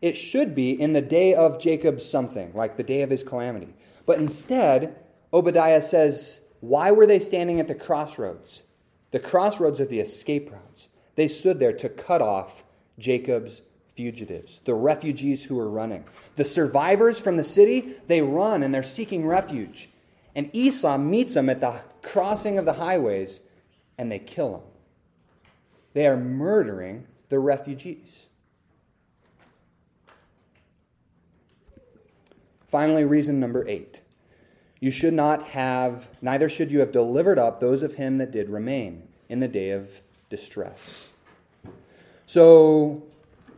[0.00, 3.74] it should be in the day of Jacob's something, like the day of his calamity.
[4.08, 4.96] But instead,
[5.34, 8.62] Obadiah says, Why were they standing at the crossroads?
[9.10, 10.88] The crossroads are the escape routes.
[11.14, 12.64] They stood there to cut off
[12.98, 13.60] Jacob's
[13.94, 16.04] fugitives, the refugees who were running.
[16.36, 19.90] The survivors from the city, they run and they're seeking refuge.
[20.34, 23.40] And Esau meets them at the crossing of the highways
[23.98, 24.62] and they kill them.
[25.92, 28.27] They are murdering the refugees.
[32.68, 34.02] Finally, reason number eight.
[34.80, 38.48] You should not have, neither should you have delivered up those of him that did
[38.48, 40.00] remain in the day of
[40.30, 41.10] distress.
[42.26, 43.02] So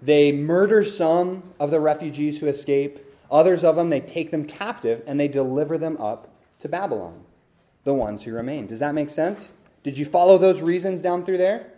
[0.01, 3.01] they murder some of the refugees who escape,
[3.31, 7.25] others of them they take them captive and they deliver them up to Babylon,
[7.85, 8.67] the ones who remain.
[8.67, 9.53] Does that make sense?
[9.83, 11.73] Did you follow those reasons down through there?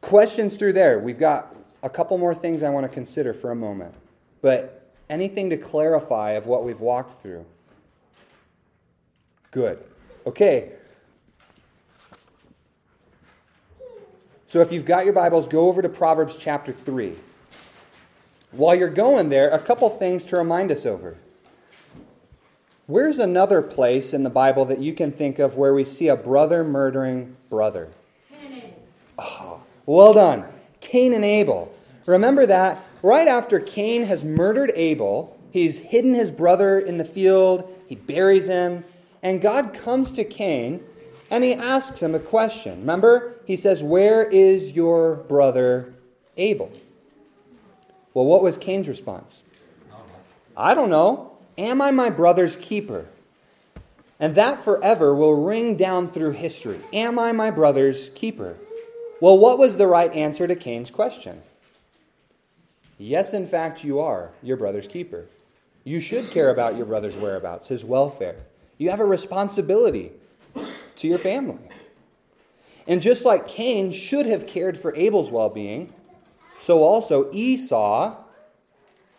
[0.00, 0.98] Questions through there.
[0.98, 3.94] We've got a couple more things I want to consider for a moment.
[4.40, 7.44] But anything to clarify of what we've walked through?
[9.50, 9.78] Good.
[10.26, 10.72] Okay.
[14.48, 17.16] So if you've got your Bibles, go over to Proverbs chapter 3.
[18.52, 21.16] While you're going there, a couple things to remind us over.
[22.86, 26.16] Where's another place in the Bible that you can think of where we see a
[26.16, 27.88] brother murdering brother?
[29.18, 30.44] Oh, well done.
[30.80, 31.74] Cain and Abel.
[32.06, 37.72] Remember that right after Cain has murdered Abel, he's hidden his brother in the field,
[37.86, 38.84] he buries him,
[39.22, 40.82] and God comes to Cain
[41.30, 42.80] and he asks him a question.
[42.80, 43.34] Remember?
[43.44, 45.94] He says, Where is your brother
[46.36, 46.70] Abel?
[48.14, 49.42] Well, what was Cain's response?
[50.56, 51.36] I don't know.
[51.58, 53.06] Am I my brother's keeper?
[54.18, 56.80] And that forever will ring down through history.
[56.92, 58.56] Am I my brother's keeper?
[59.20, 61.42] Well, what was the right answer to Cain's question?
[62.98, 65.26] Yes, in fact, you are your brother's keeper.
[65.84, 68.36] You should care about your brother's whereabouts, his welfare.
[68.78, 70.12] You have a responsibility
[70.96, 71.68] to your family.
[72.86, 75.92] And just like Cain should have cared for Abel's well being,
[76.60, 78.16] so also Esau,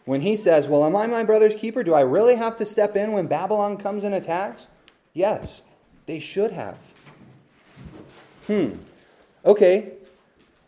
[0.05, 1.83] when he says, Well, am I my brother's keeper?
[1.83, 4.67] Do I really have to step in when Babylon comes and attacks?
[5.13, 5.63] Yes,
[6.05, 6.77] they should have.
[8.47, 8.75] Hmm.
[9.45, 9.96] Okay.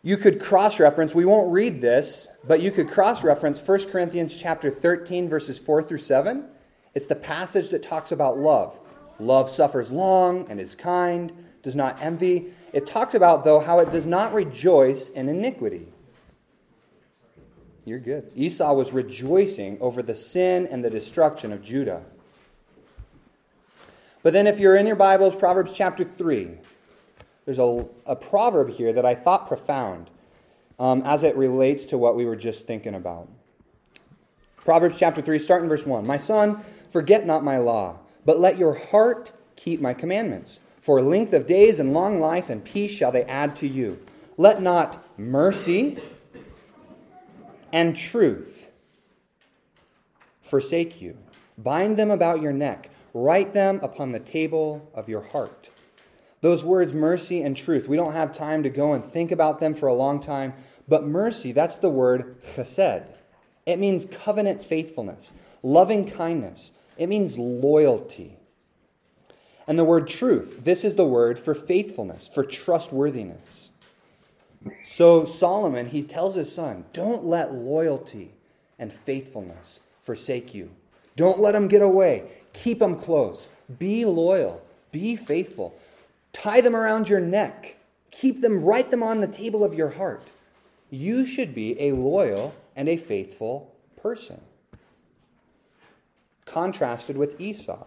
[0.02, 4.34] You could cross reference, we won't read this, but you could cross reference 1 Corinthians
[4.34, 6.46] chapter 13, verses 4 through 7.
[6.96, 8.80] It's the passage that talks about love.
[9.20, 11.34] Love suffers long and is kind,
[11.64, 12.54] does not envy.
[12.72, 15.88] It talks about, though, how it does not rejoice in iniquity.
[17.84, 18.32] You're good.
[18.36, 22.04] Esau was rejoicing over the sin and the destruction of Judah.
[24.24, 26.58] But then, if you're in your Bibles, Proverbs chapter 3,
[27.50, 30.12] there's a, a proverb here that I thought profound
[30.78, 33.28] um, as it relates to what we were just thinking about.
[34.58, 36.06] Proverbs chapter 3, starting verse 1.
[36.06, 40.60] My son, forget not my law but let your heart keep my commandments.
[40.80, 43.98] For length of days and long life and peace shall they add to you.
[44.38, 45.98] Let not mercy
[47.74, 48.70] and truth
[50.44, 51.18] forsake you.
[51.58, 52.92] Bind them about your neck.
[53.16, 55.72] Write them upon the table of your heart.
[56.42, 59.74] Those words, mercy and truth, we don't have time to go and think about them
[59.74, 60.54] for a long time,
[60.88, 63.06] but mercy, that's the word chesed.
[63.66, 68.38] It means covenant faithfulness, loving kindness, it means loyalty.
[69.68, 73.70] And the word truth, this is the word for faithfulness, for trustworthiness.
[74.86, 78.32] So Solomon, he tells his son, don't let loyalty
[78.80, 80.72] and faithfulness forsake you.
[81.16, 82.24] Don't let them get away.
[82.54, 83.48] Keep them close.
[83.78, 84.62] Be loyal.
[84.92, 85.78] Be faithful.
[86.40, 87.76] Tie them around your neck.
[88.12, 90.32] Keep them, write them on the table of your heart.
[90.90, 94.40] You should be a loyal and a faithful person.
[96.46, 97.86] Contrasted with Esau.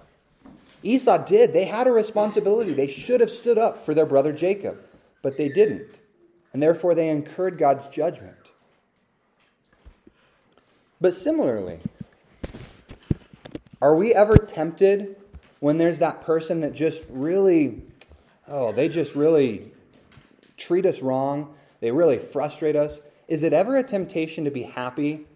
[0.83, 1.55] Esau did.
[1.55, 2.75] They had a responsibility.
[2.75, 4.85] They should have stood up for their brother Jacob,
[5.23, 6.01] but they didn't.
[6.53, 8.37] And therefore, they incurred God's judgment.
[11.01, 11.81] But similarly,
[13.81, 15.17] are we ever tempted
[15.61, 17.83] when there's that person that just really,
[18.49, 19.70] oh, they just really
[20.57, 21.55] treat us wrong?
[21.80, 23.01] They really frustrate us.
[23.28, 25.26] Is it ever a temptation to be happy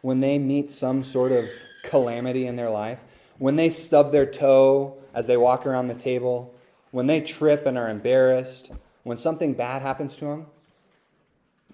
[0.00, 1.48] when they meet some sort of
[1.84, 3.00] calamity in their life?
[3.38, 6.54] When they stub their toe as they walk around the table?
[6.90, 8.70] When they trip and are embarrassed?
[9.02, 10.46] When something bad happens to them?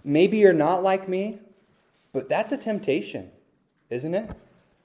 [0.04, 1.40] Maybe you're not like me,
[2.12, 3.30] but that's a temptation,
[3.90, 4.30] isn't it?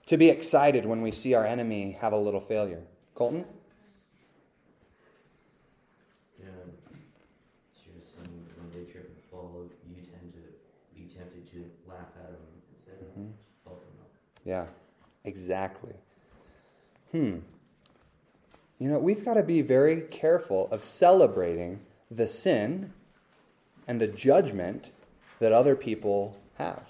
[0.07, 2.81] To be excited when we see our enemy have a little failure.
[3.15, 3.45] Colton?
[6.37, 6.49] Yeah,
[7.73, 12.11] she was saying when they trip and fall, you tend to be tempted to laugh
[12.19, 12.41] at them
[12.75, 13.31] instead of Mhm.
[13.63, 14.11] help them up.
[14.45, 14.65] Yeah,
[15.23, 15.93] exactly.
[17.11, 17.39] Hmm.
[18.79, 21.79] You know, we've got to be very careful of celebrating
[22.11, 22.91] the sin
[23.87, 24.91] and the judgment
[25.39, 26.83] that other people have.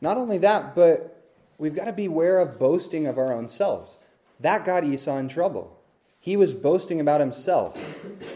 [0.00, 1.22] Not only that, but
[1.58, 3.98] we've got to beware of boasting of our own selves.
[4.40, 5.78] That got Esau in trouble.
[6.20, 7.78] He was boasting about himself,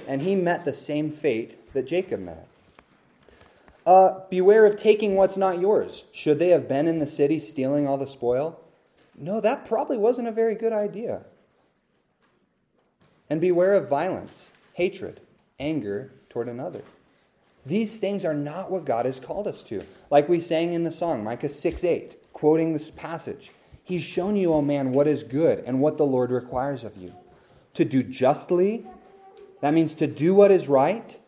[0.06, 2.46] and he met the same fate that Jacob met.
[3.86, 6.04] Uh, beware of taking what's not yours.
[6.12, 8.60] Should they have been in the city stealing all the spoil?
[9.16, 11.22] No, that probably wasn't a very good idea.
[13.28, 15.20] And beware of violence, hatred,
[15.58, 16.82] anger toward another.
[17.64, 19.84] These things are not what God has called us to.
[20.10, 23.52] Like we sang in the song, Micah 6 8, quoting this passage.
[23.84, 26.96] He's shown you, O oh man, what is good and what the Lord requires of
[26.96, 27.12] you.
[27.74, 28.86] To do justly,
[29.60, 31.18] that means to do what is right,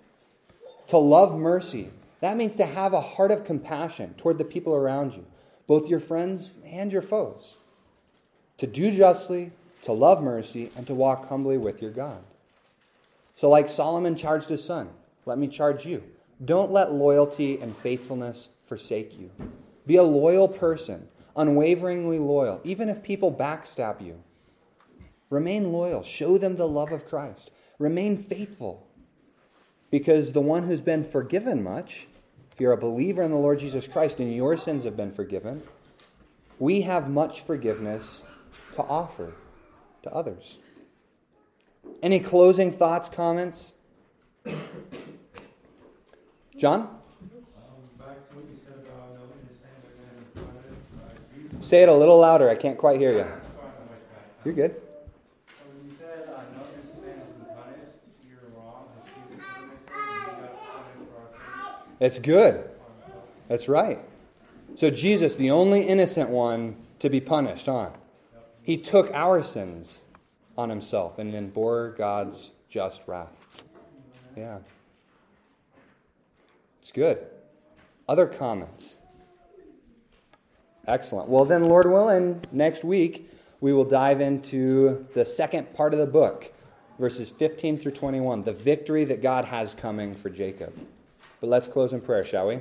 [0.89, 1.91] to love mercy.
[2.23, 5.27] That means to have a heart of compassion toward the people around you,
[5.67, 7.57] both your friends and your foes.
[8.59, 9.51] To do justly,
[9.83, 12.23] to love mercy, and to walk humbly with your God.
[13.35, 14.91] So, like Solomon charged his son,
[15.27, 16.05] let me charge you.
[16.45, 19.33] Don't let loyalty and faithfulness forsake you.
[19.85, 24.23] Be a loyal person, unwaveringly loyal, even if people backstab you.
[25.29, 26.05] Remain loyal.
[26.05, 27.51] Show them the love of Christ.
[27.81, 28.87] Remain faithful.
[29.91, 32.07] Because the one who's been forgiven much,
[32.53, 35.63] if you're a believer in the Lord Jesus Christ and your sins have been forgiven,
[36.59, 38.23] we have much forgiveness
[38.73, 39.33] to offer
[40.03, 40.59] to others.
[42.03, 43.75] Any closing thoughts, comments?
[46.57, 46.99] John?
[51.61, 52.51] Say it a little louder.
[52.51, 53.25] I can't quite hear you.
[54.45, 54.75] You're good.
[55.47, 59.71] So when you said, uh, no understanding and punished, you're wrong, as Jesus said, and
[59.71, 61.31] he got punished for our
[61.87, 61.92] sins.
[62.03, 62.69] It's good.
[63.47, 64.01] That's right.
[64.75, 67.91] So Jesus, the only innocent one to be punished, huh?
[68.61, 70.01] He took our sins
[70.59, 73.31] on himself and then bore God's just wrath.
[74.37, 74.59] Yeah.
[76.81, 77.25] It's good.
[78.09, 78.97] Other comments?
[80.89, 81.29] Excellent.
[81.29, 83.31] Well, then, Lord willing, next week
[83.61, 86.53] we will dive into the second part of the book,
[86.99, 90.77] verses 15 through 21, the victory that God has coming for Jacob.
[91.43, 92.61] But let's close in prayer, shall we?